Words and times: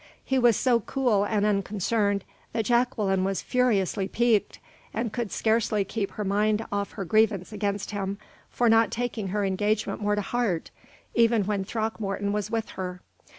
He 0.25 0.39
was 0.39 0.57
so 0.57 0.79
cool 0.79 1.25
and 1.25 1.45
unconcerned 1.45 2.23
that 2.53 2.65
Jacqueline 2.65 3.23
was 3.23 3.43
furiously 3.43 4.07
piqued, 4.07 4.57
and 4.95 5.13
could 5.13 5.31
scarcely 5.31 5.85
keep 5.85 6.13
her 6.13 6.23
mind 6.25 6.65
off 6.71 6.93
her 6.93 7.05
grievance 7.05 7.53
against 7.53 7.91
him 7.91 8.17
for 8.49 8.67
not 8.67 8.89
taking 8.89 9.27
her 9.27 9.45
engagement 9.45 10.01
more 10.01 10.15
to 10.15 10.21
heart, 10.21 10.71
even 11.13 11.43
when 11.43 11.63
Throckmorton 11.63 12.31
was 12.33 12.49
with 12.49 12.69
her. 12.69 12.99